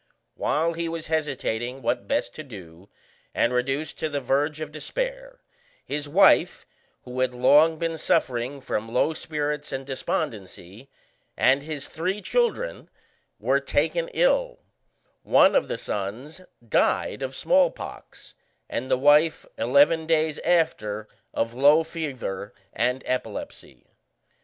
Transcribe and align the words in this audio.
While 0.33 0.73
he 0.73 0.89
was 0.89 1.05
hesitating 1.13 1.83
what 1.83 2.07
best 2.07 2.33
to 2.33 2.41
do, 2.43 2.89
and 3.35 3.53
reduced 3.53 3.99
to 3.99 4.09
the 4.09 4.19
verge 4.19 4.59
of 4.59 4.71
despair, 4.71 5.41
his 5.85 6.09
wife, 6.09 6.65
who 7.03 7.19
had 7.19 7.35
long 7.35 7.77
been 7.77 7.99
suffering 7.99 8.61
from 8.61 8.91
low 8.91 9.13
spirits 9.13 9.71
and 9.71 9.85
despondency, 9.85 10.89
and 11.37 11.61
his 11.61 11.87
three 11.87 12.19
children, 12.19 12.89
were 13.37 13.59
taken 13.59 14.07
ill; 14.07 14.61
one 15.21 15.53
of 15.55 15.67
the 15.67 15.77
sons 15.77 16.41
died 16.67 17.21
of 17.21 17.35
small 17.35 17.69
pox, 17.69 18.33
and 18.67 18.89
the 18.89 18.97
wife 18.97 19.45
eleven 19.55 20.07
days 20.07 20.39
after 20.39 21.07
of 21.31 21.53
low 21.53 21.83
fever 21.83 22.55
and 22.73 23.03
epilepsy. 23.05 23.85